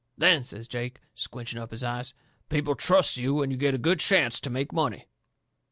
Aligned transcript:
Then," 0.17 0.41
says 0.43 0.67
Jake, 0.67 0.99
squinching 1.13 1.59
up 1.59 1.69
his 1.69 1.83
eyes, 1.83 2.15
"people 2.49 2.73
trusts 2.73 3.17
you 3.17 3.43
and 3.43 3.51
you 3.51 3.57
get 3.59 3.75
a 3.75 3.77
good 3.77 3.99
chancet 4.01 4.41
to 4.45 4.49
make 4.49 4.73
money. 4.73 5.07